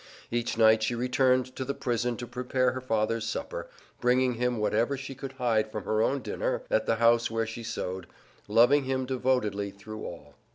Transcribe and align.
Each 0.31 0.57
night 0.57 0.81
she 0.81 0.95
returned 0.95 1.55
to 1.55 1.63
the 1.63 1.75
prison 1.75 2.17
to 2.17 2.25
prepare 2.25 2.71
her 2.71 2.81
father's 2.81 3.23
supper, 3.23 3.67
bringing 3.99 4.33
him 4.33 4.57
whatever 4.57 4.97
she 4.97 5.13
could 5.13 5.33
hide 5.33 5.71
from 5.71 5.83
her 5.83 6.01
own 6.01 6.23
dinner 6.23 6.63
at 6.71 6.87
the 6.87 6.95
house 6.95 7.29
where 7.29 7.45
she 7.45 7.61
sewed, 7.61 8.07
loving 8.47 8.85
him 8.85 9.05
devotedly 9.05 9.69
through 9.69 10.03
all. 10.03 10.33